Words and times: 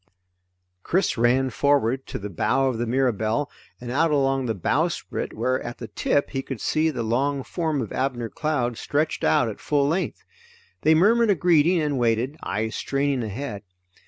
Chris 0.81 1.15
ran 1.15 1.51
forward 1.51 2.07
to 2.07 2.17
the 2.17 2.27
bow 2.27 2.67
of 2.67 2.79
the 2.79 2.87
Mirabelle, 2.87 3.51
and 3.79 3.91
out 3.91 4.09
along 4.09 4.47
the 4.47 4.55
bowsprit 4.55 5.31
where, 5.31 5.61
at 5.61 5.77
the 5.77 5.89
tip, 5.89 6.31
he 6.31 6.41
could 6.41 6.59
see 6.59 6.89
the 6.89 7.03
long 7.03 7.43
form 7.43 7.83
of 7.83 7.93
Abner 7.93 8.27
Cloud 8.29 8.77
stretched 8.79 9.23
out 9.23 9.47
at 9.47 9.59
full 9.59 9.87
length. 9.87 10.25
They 10.81 10.95
murmured 10.95 11.29
a 11.29 11.35
greeting 11.35 11.79
and 11.79 11.99
waited, 11.99 12.35
eyes 12.41 12.73
straining 12.75 13.21
ahead. 13.21 13.61